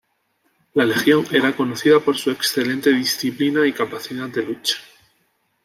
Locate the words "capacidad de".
3.71-4.41